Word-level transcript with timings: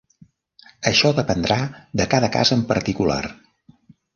Això 0.91 1.11
dependrà 1.19 1.57
de 2.03 2.09
cada 2.15 2.33
cas 2.37 2.53
en 2.59 2.65
particular. 2.73 3.21